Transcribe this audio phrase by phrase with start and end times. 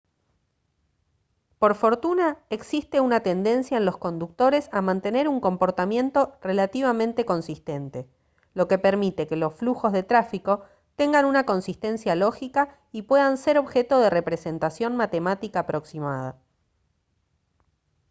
[1.59, 8.09] por fortuna existe una tendencia en los conductores a mantener un comportamiento relativamente consistente
[8.55, 13.59] lo que permite que los flujos de tráfico tengan una consistencia lógica y puedan ser
[13.59, 16.35] objeto de representación matemática aproximada